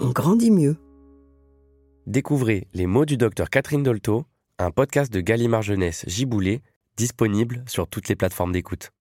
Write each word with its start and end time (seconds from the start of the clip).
on 0.00 0.10
grandit 0.10 0.50
mieux. 0.50 0.76
Découvrez 2.06 2.68
Les 2.74 2.86
mots 2.86 3.04
du 3.04 3.16
docteur 3.16 3.50
Catherine 3.50 3.82
Dolto, 3.82 4.24
un 4.58 4.70
podcast 4.70 5.12
de 5.12 5.20
Gallimard 5.20 5.62
Jeunesse 5.62 6.04
Giboulé, 6.06 6.62
disponible 6.96 7.64
sur 7.66 7.88
toutes 7.88 8.08
les 8.08 8.16
plateformes 8.16 8.52
d'écoute. 8.52 8.92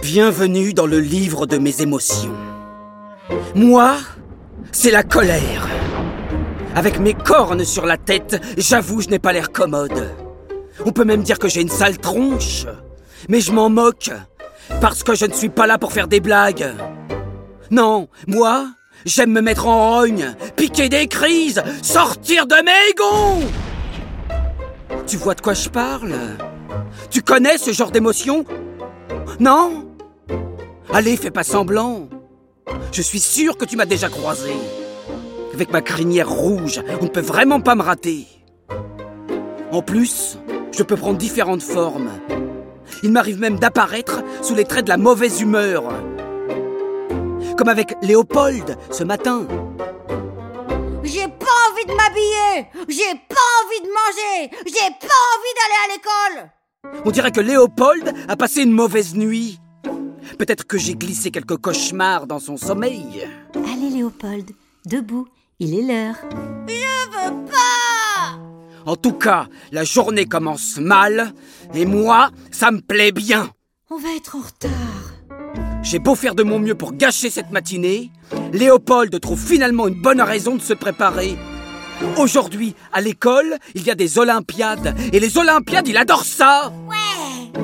Bienvenue 0.00 0.72
dans 0.72 0.86
le 0.86 0.98
livre 0.98 1.46
de 1.46 1.58
mes 1.58 1.82
émotions. 1.82 2.34
Moi, 3.54 3.96
c'est 4.72 4.90
la 4.90 5.02
colère. 5.02 5.68
Avec 6.74 6.98
mes 6.98 7.14
cornes 7.14 7.64
sur 7.64 7.84
la 7.84 7.96
tête, 7.96 8.40
j'avoue, 8.56 9.00
je 9.00 9.08
n'ai 9.08 9.18
pas 9.18 9.32
l'air 9.32 9.52
commode. 9.52 10.14
On 10.84 10.92
peut 10.92 11.04
même 11.04 11.22
dire 11.22 11.38
que 11.38 11.48
j'ai 11.48 11.60
une 11.60 11.68
sale 11.68 11.98
tronche. 11.98 12.66
Mais 13.28 13.40
je 13.40 13.52
m'en 13.52 13.68
moque, 13.68 14.10
parce 14.80 15.02
que 15.02 15.14
je 15.14 15.26
ne 15.26 15.32
suis 15.32 15.48
pas 15.48 15.66
là 15.66 15.78
pour 15.78 15.92
faire 15.92 16.08
des 16.08 16.20
blagues. 16.20 16.74
Non, 17.70 18.08
moi, 18.26 18.66
j'aime 19.04 19.32
me 19.32 19.40
mettre 19.40 19.66
en 19.66 19.96
rogne, 19.96 20.34
piquer 20.56 20.88
des 20.88 21.06
crises, 21.06 21.62
sortir 21.82 22.46
de 22.46 22.56
mes 22.56 22.94
gonds. 22.96 23.46
Tu 25.06 25.16
vois 25.16 25.34
de 25.34 25.40
quoi 25.40 25.54
je 25.54 25.68
parle? 25.68 26.14
Tu 27.10 27.22
connais 27.22 27.58
ce 27.58 27.72
genre 27.72 27.90
d'émotion? 27.90 28.44
Non? 29.38 29.86
Allez, 30.92 31.16
fais 31.16 31.30
pas 31.30 31.44
semblant. 31.44 32.08
Je 32.92 33.02
suis 33.02 33.20
sûr 33.20 33.56
que 33.56 33.64
tu 33.64 33.76
m'as 33.76 33.86
déjà 33.86 34.08
croisé. 34.08 34.52
Avec 35.54 35.72
ma 35.72 35.82
crinière 35.82 36.28
rouge, 36.28 36.80
on 37.00 37.04
ne 37.04 37.10
peut 37.10 37.20
vraiment 37.20 37.60
pas 37.60 37.74
me 37.74 37.82
rater. 37.82 38.26
En 39.72 39.82
plus, 39.82 40.38
je 40.72 40.82
peux 40.82 40.96
prendre 40.96 41.18
différentes 41.18 41.62
formes. 41.62 42.10
Il 43.02 43.12
m'arrive 43.12 43.40
même 43.40 43.58
d'apparaître 43.58 44.22
sous 44.42 44.54
les 44.54 44.64
traits 44.64 44.84
de 44.84 44.90
la 44.90 44.96
mauvaise 44.96 45.40
humeur. 45.40 45.84
Comme 47.56 47.68
avec 47.68 47.94
Léopold 48.02 48.76
ce 48.90 49.04
matin. 49.04 49.46
J'ai 51.02 51.26
pas 51.26 51.56
envie 51.70 51.86
de 51.86 51.94
m'habiller, 51.94 52.68
j'ai 52.88 53.14
pas 53.28 53.48
envie 53.64 53.80
de 53.80 53.88
manger, 53.88 54.50
j'ai 54.66 54.90
pas 54.90 55.20
envie 55.34 55.54
d'aller 55.56 55.80
à 55.84 55.88
l'école. 55.92 56.50
On 57.04 57.10
dirait 57.10 57.32
que 57.32 57.40
Léopold 57.40 58.14
a 58.28 58.36
passé 58.36 58.62
une 58.62 58.72
mauvaise 58.72 59.14
nuit. 59.14 59.58
Peut-être 60.38 60.66
que 60.66 60.78
j'ai 60.78 60.94
glissé 60.94 61.30
quelques 61.30 61.56
cauchemars 61.56 62.26
dans 62.26 62.38
son 62.38 62.56
sommeil. 62.56 63.26
Allez 63.54 63.90
Léopold, 63.90 64.50
debout, 64.86 65.26
il 65.58 65.78
est 65.78 65.82
l'heure. 65.82 66.16
Je 66.68 67.08
veux 67.10 67.44
pas 67.46 67.69
En 68.86 68.96
tout 68.96 69.12
cas, 69.12 69.46
la 69.72 69.84
journée 69.84 70.26
commence 70.26 70.78
mal, 70.78 71.32
et 71.74 71.86
moi, 71.86 72.30
ça 72.50 72.70
me 72.70 72.80
plaît 72.80 73.12
bien. 73.12 73.50
On 73.90 73.98
va 73.98 74.08
être 74.16 74.36
en 74.36 74.40
retard. 74.40 74.70
J'ai 75.82 75.98
beau 75.98 76.14
faire 76.14 76.34
de 76.34 76.42
mon 76.42 76.58
mieux 76.58 76.74
pour 76.74 76.92
gâcher 76.92 77.30
cette 77.30 77.50
matinée, 77.50 78.10
Léopold 78.52 79.20
trouve 79.20 79.40
finalement 79.40 79.88
une 79.88 80.00
bonne 80.00 80.20
raison 80.20 80.56
de 80.56 80.62
se 80.62 80.74
préparer. 80.74 81.36
Aujourd'hui, 82.16 82.74
à 82.92 83.00
l'école, 83.00 83.58
il 83.74 83.82
y 83.82 83.90
a 83.90 83.94
des 83.94 84.18
Olympiades, 84.18 84.96
et 85.12 85.20
les 85.20 85.38
Olympiades, 85.38 85.88
il 85.88 85.96
adore 85.96 86.24
ça 86.24 86.72
Ouais 86.88 87.60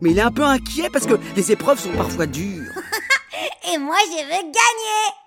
Mais 0.00 0.10
il 0.10 0.18
est 0.18 0.22
un 0.22 0.30
peu 0.30 0.44
inquiet 0.44 0.90
parce 0.92 1.06
que 1.06 1.14
les 1.36 1.52
épreuves 1.52 1.80
sont 1.80 1.92
parfois 1.92 2.26
dures. 2.26 2.72
Et 3.72 3.78
moi, 3.78 3.96
je 4.06 4.24
veux 4.24 4.42
gagner 4.42 5.21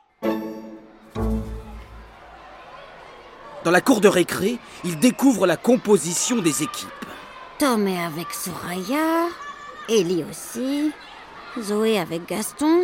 Dans 3.66 3.72
la 3.72 3.82
cour 3.82 4.00
de 4.00 4.08
récré, 4.08 4.60
il 4.84 5.00
découvre 5.00 5.48
la 5.48 5.58
composition 5.58 6.38
des 6.38 6.62
équipes. 6.62 6.88
Tom 7.58 7.88
est 7.88 8.00
avec 8.00 8.28
Soraya, 8.32 9.30
Ellie 9.90 10.24
aussi, 10.30 10.92
Zoé 11.60 11.98
avec 11.98 12.28
Gaston. 12.28 12.84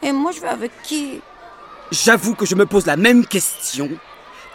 Et 0.00 0.12
moi, 0.12 0.30
je 0.30 0.40
vais 0.42 0.48
avec 0.48 0.70
qui? 0.84 1.20
J'avoue 1.90 2.36
que 2.36 2.46
je 2.46 2.54
me 2.54 2.66
pose 2.66 2.86
la 2.86 2.96
même 2.96 3.26
question. 3.26 3.90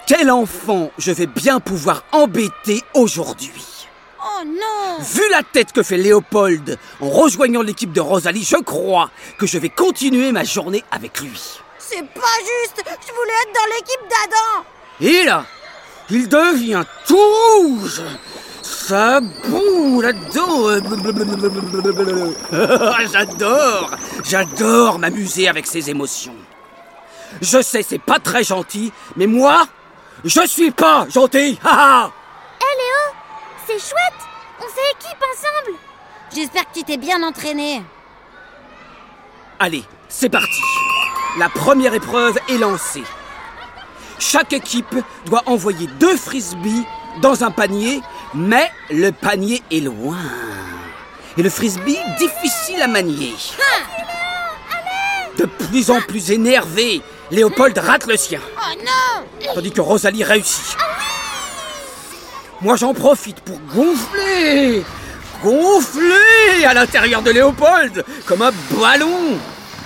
Quel 0.08 0.32
enfant 0.32 0.90
je 0.98 1.12
vais 1.12 1.28
bien 1.28 1.60
pouvoir 1.60 2.06
embêter 2.14 2.82
aujourd'hui? 2.94 3.90
Oh 4.24 4.46
non 4.46 5.04
Vu 5.04 5.24
la 5.32 5.44
tête 5.44 5.74
que 5.74 5.84
fait 5.84 5.98
Léopold 5.98 6.80
en 7.02 7.10
rejoignant 7.10 7.62
l'équipe 7.62 7.92
de 7.92 8.00
Rosalie, 8.00 8.48
je 8.50 8.62
crois 8.64 9.12
que 9.38 9.48
je 9.48 9.58
vais 9.58 9.70
continuer 9.70 10.32
ma 10.32 10.46
journée 10.46 10.86
avec 10.92 11.20
lui. 11.20 11.60
C'est 11.78 12.08
pas 12.08 12.38
juste 12.40 12.86
Je 12.86 13.14
voulais 13.14 13.34
être 13.44 13.54
dans 13.54 13.76
l'équipe 13.76 14.02
d'Adam 14.10 14.66
Et 15.02 15.24
là, 15.26 15.46
il 16.10 16.28
devient 16.30 16.84
tout 17.08 17.18
rouge. 17.18 18.02
Ça 18.62 19.20
boue 19.20 20.02
là-dedans. 20.02 20.70
J'adore, 23.12 23.92
j'adore 24.24 25.00
m'amuser 25.00 25.48
avec 25.48 25.68
ses 25.68 25.90
émotions. 25.90 26.36
Je 27.42 27.62
sais, 27.62 27.84
c'est 27.84 28.00
pas 28.02 28.20
très 28.20 28.44
gentil, 28.44 28.92
mais 29.18 29.28
moi, 29.28 29.68
je 30.24 30.46
suis 30.48 30.72
pas 30.72 31.08
gentil. 31.14 31.60
Ha 31.66 31.70
ha 31.70 32.12
Hé 32.60 32.66
Léo 32.78 33.16
C'est 33.68 33.80
chouette 33.80 34.22
On 34.60 34.64
s'équipe 34.64 35.24
ensemble 35.34 35.78
J'espère 36.34 36.64
que 36.66 36.80
tu 36.80 36.84
t'es 36.84 36.98
bien 36.98 37.22
entraîné. 37.24 37.84
Allez, 39.60 39.84
c'est 40.10 40.30
parti. 40.30 40.62
La 41.38 41.50
première 41.50 41.94
épreuve 41.94 42.38
est 42.50 42.58
lancée. 42.58 43.04
Chaque 44.28 44.54
équipe 44.54 44.96
doit 45.28 45.44
envoyer 45.46 45.88
deux 46.00 46.18
frisbees 46.18 46.84
dans 47.22 47.44
un 47.44 47.52
panier, 47.52 48.02
mais 48.34 48.72
le 48.90 49.12
panier 49.12 49.62
est 49.72 49.82
loin. 49.82 50.18
Et 51.38 51.44
le 51.44 51.50
frisbee 51.52 52.00
difficile 52.18 52.82
à 52.82 52.88
manier. 52.88 53.36
De 55.38 55.46
plus 55.46 55.92
en 55.92 56.02
plus 56.02 56.32
énervé, 56.32 57.04
Léopold 57.30 57.78
rate 57.78 58.08
le 58.08 58.18
sien, 58.18 58.42
Oh 58.58 59.52
tandis 59.54 59.72
que 59.72 59.82
Rosalie 59.82 60.24
réussit. 60.24 60.76
Moi 62.62 62.78
j'en 62.78 62.96
profite 62.96 63.42
pour 63.42 63.60
gonfler, 63.76 64.84
gonfler 65.44 66.66
à 66.66 66.74
l'intérieur 66.74 67.22
de 67.22 67.30
Léopold 67.30 68.04
comme 68.26 68.42
un 68.42 68.52
ballon. 68.72 69.38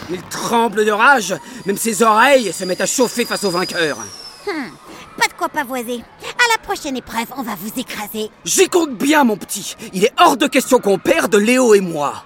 Il 0.10 0.22
tremble 0.24 0.86
de 0.86 0.92
rage, 0.92 1.36
même 1.66 1.78
ses 1.78 2.04
oreilles 2.04 2.54
se 2.54 2.64
mettent 2.64 2.82
à 2.82 2.86
chauffer 2.86 3.26
face 3.26 3.44
au 3.44 3.52
vainqueur. 3.52 3.98
Pas 4.46 5.28
de 5.28 5.34
quoi 5.38 5.50
pavoiser. 5.50 6.04
À 6.24 6.52
la 6.52 6.58
prochaine 6.64 6.98
épreuve, 6.98 7.28
on 7.38 7.44
va 7.44 7.56
vous 7.56 7.80
écraser. 7.80 8.30
J'y 8.46 8.70
compte 8.70 8.96
bien, 8.98 9.24
mon 9.24 9.38
petit. 9.38 9.76
Il 9.94 10.06
est 10.06 10.14
hors 10.20 10.38
de 10.38 10.48
question 10.48 10.80
qu'on 10.80 10.98
perde 10.98 11.36
Léo 11.36 11.74
et 11.74 11.82
moi. 11.82 12.24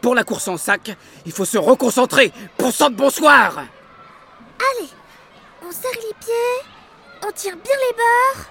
Pour 0.00 0.14
la 0.14 0.24
course 0.24 0.48
en 0.48 0.56
sac, 0.56 0.96
il 1.26 1.32
faut 1.32 1.44
se 1.44 1.58
reconcentrer. 1.58 2.32
Pour 2.56 2.72
de 2.90 2.94
bonsoir. 2.96 3.58
Allez, 3.58 4.88
on 5.66 5.70
serre 5.70 5.90
les 5.94 6.14
pieds, 6.20 7.24
on 7.26 7.32
tire 7.32 7.56
bien 7.56 7.74
les 7.88 7.96
bords. 7.96 8.44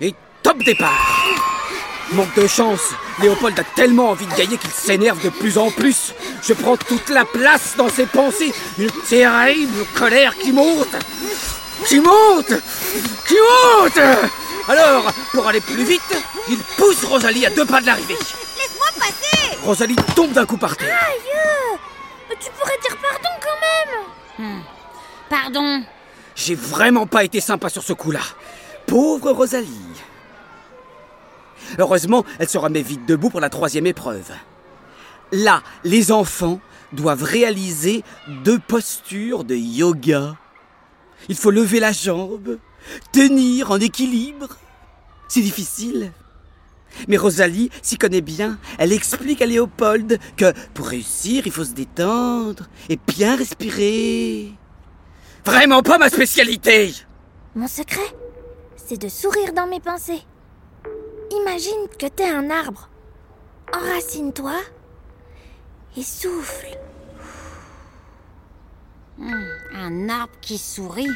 Et 0.00 0.14
top 0.42 0.58
départ 0.62 1.59
Manque 2.12 2.34
de 2.34 2.46
chance, 2.48 2.80
Léopold 3.22 3.56
a 3.58 3.62
tellement 3.62 4.10
envie 4.10 4.26
de 4.26 4.34
gagner 4.34 4.56
qu'il 4.58 4.70
s'énerve 4.70 5.22
de 5.22 5.28
plus 5.28 5.58
en 5.58 5.70
plus. 5.70 6.12
Je 6.42 6.52
prends 6.54 6.76
toute 6.76 7.08
la 7.08 7.24
place 7.24 7.74
dans 7.76 7.88
ses 7.88 8.06
pensées. 8.06 8.52
Une 8.78 8.90
terrible 9.08 9.84
colère 9.94 10.36
qui 10.36 10.50
monte. 10.50 10.96
Qui 11.86 12.00
monte 12.00 12.52
Qui 13.28 13.34
monte 13.34 14.00
Alors, 14.68 15.12
pour 15.32 15.46
aller 15.46 15.60
plus 15.60 15.84
vite, 15.84 16.02
il 16.48 16.58
pousse 16.76 17.04
Rosalie 17.04 17.46
à 17.46 17.50
deux 17.50 17.64
pas 17.64 17.80
de 17.80 17.86
l'arrivée. 17.86 18.14
Laisse-moi 18.14 18.86
passer 18.98 19.56
Rosalie 19.64 19.96
tombe 20.16 20.32
d'un 20.32 20.46
coup 20.46 20.56
par 20.56 20.76
terre. 20.76 20.98
Aïe 21.08 22.36
Tu 22.40 22.50
pourrais 22.58 22.78
dire 22.82 22.96
pardon 23.00 23.28
quand 23.40 24.40
même 24.42 24.48
Hmm. 24.48 24.62
Pardon. 25.28 25.82
J'ai 26.34 26.54
vraiment 26.54 27.06
pas 27.06 27.22
été 27.24 27.40
sympa 27.40 27.68
sur 27.68 27.82
ce 27.82 27.92
coup-là. 27.92 28.20
Pauvre 28.86 29.30
Rosalie. 29.32 29.68
Heureusement, 31.78 32.24
elle 32.38 32.48
se 32.48 32.58
remet 32.58 32.82
vite 32.82 33.06
debout 33.06 33.30
pour 33.30 33.40
la 33.40 33.50
troisième 33.50 33.86
épreuve. 33.86 34.30
Là, 35.32 35.62
les 35.84 36.12
enfants 36.12 36.60
doivent 36.92 37.22
réaliser 37.22 38.02
deux 38.44 38.58
postures 38.58 39.44
de 39.44 39.54
yoga. 39.54 40.36
Il 41.28 41.36
faut 41.36 41.50
lever 41.50 41.80
la 41.80 41.92
jambe, 41.92 42.58
tenir 43.12 43.70
en 43.70 43.78
équilibre. 43.78 44.56
C'est 45.28 45.42
difficile. 45.42 46.12
Mais 47.06 47.16
Rosalie 47.16 47.70
s'y 47.82 47.96
connaît 47.96 48.20
bien. 48.20 48.58
Elle 48.78 48.92
explique 48.92 49.42
à 49.42 49.46
Léopold 49.46 50.18
que 50.36 50.52
pour 50.74 50.88
réussir, 50.88 51.46
il 51.46 51.52
faut 51.52 51.64
se 51.64 51.72
détendre 51.72 52.66
et 52.88 52.98
bien 53.06 53.36
respirer. 53.36 54.52
Vraiment 55.44 55.82
pas 55.82 55.98
ma 55.98 56.10
spécialité 56.10 56.92
Mon 57.54 57.68
secret, 57.68 58.14
c'est 58.76 59.00
de 59.00 59.08
sourire 59.08 59.52
dans 59.54 59.66
mes 59.66 59.80
pensées. 59.80 60.22
Imagine 61.30 61.86
que 61.98 62.06
t'es 62.06 62.28
un 62.28 62.50
arbre. 62.50 62.88
Enracine-toi 63.72 64.56
et 65.96 66.02
souffle. 66.02 66.66
Hmm, 69.18 69.44
Un 69.74 70.08
arbre 70.08 70.32
qui 70.40 70.58
sourit. 70.58 71.10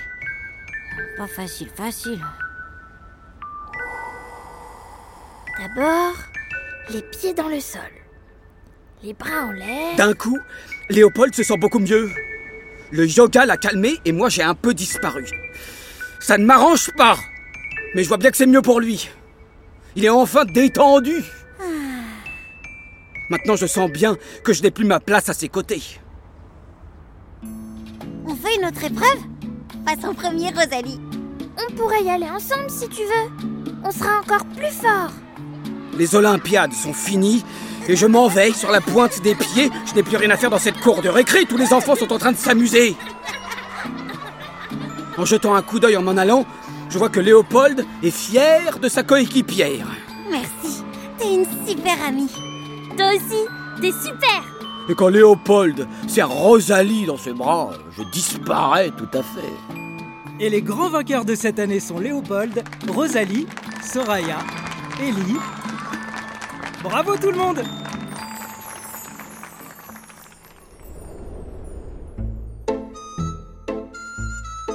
Pas 1.17 1.27
facile, 1.27 1.69
facile. 1.75 2.21
D'abord, 5.59 6.15
les 6.91 7.03
pieds 7.03 7.35
dans 7.35 7.49
le 7.49 7.61
sol. 7.61 7.81
Les 9.03 9.15
bras 9.15 9.47
en 9.47 9.53
l'air. 9.53 9.97
D'un 9.97 10.15
coup, 10.15 10.39
Léopold 10.91 11.35
se 11.35 11.43
sent 11.43 11.57
beaucoup 11.57 11.79
mieux. 11.79 12.11
Le 12.91 13.07
yoga 13.07 13.47
l'a 13.47 13.57
calmé 13.57 13.99
et 14.05 14.13
moi 14.13 14.29
j'ai 14.29 14.43
un 14.43 14.55
peu 14.55 14.75
disparu. 14.75 15.27
Ça 16.21 16.39
ne 16.39 16.45
m'arrange 16.45 16.91
pas, 16.97 17.17
mais 17.95 18.03
je 18.03 18.09
vois 18.09 18.17
bien 18.19 18.31
que 18.31 18.37
c'est 18.37 18.47
mieux 18.47 18.63
pour 18.63 18.81
lui. 18.81 19.11
Il 19.97 20.05
est 20.05 20.11
enfin 20.11 20.45
détendu. 20.45 21.23
Maintenant 23.31 23.57
je 23.57 23.67
sens 23.67 23.91
bien 23.91 24.17
que 24.43 24.53
je 24.53 24.63
n'ai 24.63 24.71
plus 24.71 24.85
ma 24.85 25.01
place 25.01 25.29
à 25.29 25.35
ses 25.35 25.49
côtés. 25.49 25.83
On 28.27 28.35
fait 28.35 28.57
une 28.57 28.67
autre 28.67 28.85
épreuve? 28.85 29.19
Passe 29.87 30.05
en 30.05 30.15
premier, 30.15 30.49
Rosalie. 30.49 31.01
On 31.59 31.73
pourrait 31.75 32.03
y 32.03 32.11
aller 32.11 32.29
ensemble 32.29 32.69
si 32.71 32.89
tu 32.89 33.03
veux. 33.03 33.49
On 33.85 33.91
sera 33.91 34.19
encore 34.21 34.45
plus 34.57 34.73
fort. 34.73 35.11
Les 35.97 36.15
Olympiades 36.15 36.73
sont 36.73 36.93
finies 36.93 37.45
et 37.87 37.97
je 37.97 38.07
m'en 38.07 38.29
vais 38.29 38.53
sur 38.53 38.71
la 38.71 38.81
pointe 38.81 39.23
des 39.23 39.35
pieds. 39.35 39.71
Je 39.87 39.95
n'ai 39.95 40.03
plus 40.03 40.17
rien 40.17 40.31
à 40.31 40.37
faire 40.37 40.51
dans 40.51 40.59
cette 40.59 40.81
cour 40.81 41.03
de 41.03 41.09
récré. 41.09 41.45
Tous 41.45 41.59
les 41.59 41.73
enfants 41.73 41.95
sont 41.95 42.13
en 42.13 42.19
train 42.19 42.33
de 42.33 42.37
s'amuser. 42.37 42.97
En 45.17 45.25
jetant 45.25 45.55
un 45.55 45.63
coup 45.63 45.79
d'œil 45.79 45.97
en 45.97 46.03
m'en 46.03 46.17
allant, 46.17 46.45
je 46.95 46.99
vois 47.01 47.09
que 47.09 47.19
Léopold 47.19 47.85
est 48.05 48.13
fier 48.13 48.79
de 48.79 48.89
sa 48.89 49.03
coéquipière. 49.03 49.89
Merci. 50.31 50.85
T'es 51.19 51.35
une 51.35 51.45
super 51.67 52.01
amie. 52.07 52.31
Toi 52.97 53.07
aussi, 53.17 53.43
t'es 53.81 53.91
super. 53.91 54.45
Et 54.89 54.95
quand 54.95 55.09
Léopold 55.09 55.89
serre 56.07 56.31
Rosalie 56.31 57.07
dans 57.07 57.17
ses 57.17 57.33
bras, 57.33 57.73
je 57.99 58.05
disparais 58.13 58.93
tout 58.97 59.09
à 59.13 59.25
fait. 59.25 59.75
Et 60.39 60.49
les 60.49 60.63
grands 60.63 60.89
vainqueurs 60.89 61.25
de 61.25 61.35
cette 61.35 61.59
année 61.59 61.81
sont 61.81 61.99
Léopold, 61.99 62.63
Rosalie, 62.87 63.49
Soraya, 63.83 64.39
Ellie. 65.01 65.41
Bravo 66.85 67.17
tout 67.17 67.33
le 67.33 67.39
monde 67.39 67.61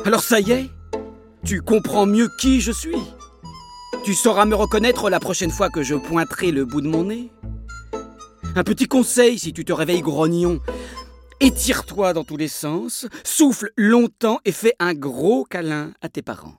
Alors 0.03 0.21
ça 0.21 0.41
y 0.41 0.51
est 0.51 0.69
Tu 1.45 1.61
comprends 1.61 2.05
mieux 2.05 2.29
qui 2.37 2.59
je 2.61 2.71
suis 2.71 2.97
Tu 4.03 4.13
sauras 4.13 4.45
me 4.45 4.55
reconnaître 4.55 5.09
la 5.09 5.19
prochaine 5.19 5.51
fois 5.51 5.69
que 5.69 5.83
je 5.83 5.95
pointerai 5.95 6.51
le 6.51 6.65
bout 6.65 6.81
de 6.81 6.87
mon 6.87 7.05
nez 7.05 7.31
Un 8.55 8.63
petit 8.63 8.87
conseil 8.87 9.39
si 9.39 9.53
tu 9.53 9.63
te 9.63 9.73
réveilles 9.73 10.01
grognon. 10.01 10.59
Étire-toi 11.39 12.13
dans 12.13 12.25
tous 12.25 12.35
les 12.35 12.49
sens, 12.49 13.07
souffle 13.23 13.71
longtemps 13.77 14.39
et 14.43 14.51
fais 14.51 14.73
un 14.79 14.93
gros 14.93 15.45
câlin 15.45 15.93
à 16.01 16.09
tes 16.09 16.21
parents. 16.21 16.55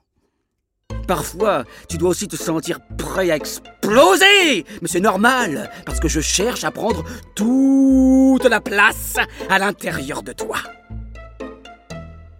Parfois, 1.07 1.63
tu 1.87 1.97
dois 1.97 2.09
aussi 2.09 2.27
te 2.27 2.35
sentir 2.35 2.79
prêt 2.97 3.29
à 3.29 3.35
exploser. 3.35 4.65
Mais 4.81 4.87
c'est 4.87 4.99
normal, 4.99 5.69
parce 5.85 5.99
que 5.99 6.07
je 6.07 6.21
cherche 6.21 6.63
à 6.63 6.71
prendre 6.71 7.03
toute 7.35 8.45
la 8.45 8.61
place 8.61 9.17
à 9.49 9.59
l'intérieur 9.59 10.23
de 10.23 10.33
toi. 10.33 10.57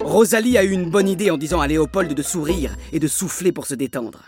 Rosalie 0.03 0.57
a 0.57 0.63
eu 0.63 0.71
une 0.71 0.89
bonne 0.89 1.07
idée 1.07 1.31
en 1.31 1.37
disant 1.37 1.61
à 1.61 1.67
Léopold 1.67 2.13
de 2.13 2.21
sourire 2.21 2.75
et 2.91 2.99
de 2.99 3.07
souffler 3.07 3.51
pour 3.51 3.65
se 3.65 3.75
détendre. 3.75 4.23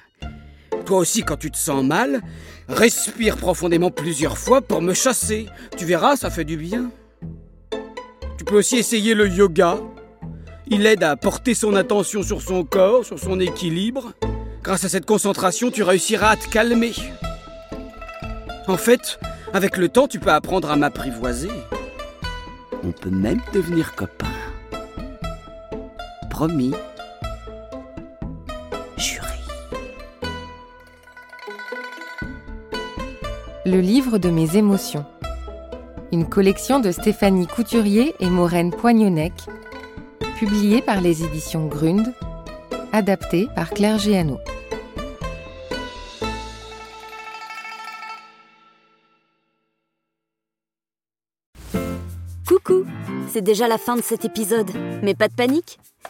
Toi 0.86 0.98
aussi, 0.98 1.24
quand 1.24 1.38
tu 1.38 1.50
te 1.50 1.58
sens 1.58 1.84
mal, 1.84 2.22
respire 2.68 3.38
profondément 3.38 3.90
plusieurs 3.90 4.38
fois 4.38 4.62
pour 4.62 4.82
me 4.82 4.94
chasser. 4.94 5.48
Tu 5.78 5.86
verras, 5.86 6.16
ça 6.16 6.30
fait 6.30 6.44
du 6.44 6.58
bien. 6.58 6.92
Tu 8.38 8.46
peux 8.46 8.58
aussi 8.58 8.78
essayer 8.78 9.14
le 9.14 9.30
yoga. 9.30 9.80
Il 10.68 10.86
aide 10.86 11.04
à 11.04 11.16
porter 11.16 11.54
son 11.54 11.76
attention 11.76 12.24
sur 12.24 12.42
son 12.42 12.64
corps, 12.64 13.06
sur 13.06 13.20
son 13.20 13.40
équilibre. 13.40 14.14
Grâce 14.62 14.84
à 14.86 14.90
cette 14.90 15.06
concentration, 15.06 15.72
tu 15.72 15.84
réussiras 15.84 16.32
à 16.32 16.36
te 16.36 16.48
calmer. 16.50 16.94
En 18.68 18.78
fait, 18.78 19.20
avec 19.54 19.78
le 19.78 19.90
temps, 19.90 20.08
tu 20.08 20.20
peux 20.20 20.32
apprendre 20.32 20.72
à 20.72 20.76
m'apprivoiser. 20.76 21.52
On 22.84 22.92
peut 22.92 23.10
même 23.10 23.42
devenir 23.54 23.96
copains. 23.96 24.33
Promis. 26.34 26.74
Juré. 28.98 29.28
Le 33.68 33.80
livre 33.80 34.18
de 34.18 34.32
mes 34.32 34.58
émotions. 34.58 35.06
Une 36.12 36.28
collection 36.28 36.80
de 36.80 36.92
Stéphanie 36.92 37.46
Couturier 37.46 38.16
et 38.20 38.32
Maureen 38.32 38.72
Poignonnec, 38.72 39.34
publiée 40.40 40.82
par 40.82 41.02
les 41.02 41.24
éditions 41.24 41.68
Grund, 41.68 42.12
adaptée 42.92 43.48
par 43.56 43.70
Claire 43.70 44.00
Géano. 44.00 44.40
Coucou 52.48 52.86
C'est 53.30 53.44
déjà 53.44 53.68
la 53.68 53.78
fin 53.78 53.96
de 53.96 54.02
cet 54.02 54.26
épisode, 54.26 54.72
mais 55.04 55.14
pas 55.14 55.28
de 55.28 55.36
panique 55.36 55.78